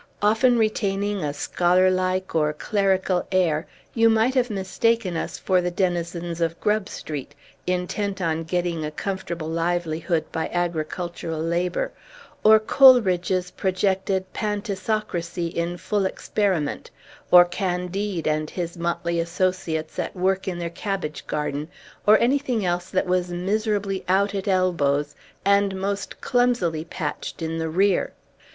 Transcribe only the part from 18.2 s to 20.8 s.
and his motley associates at work in their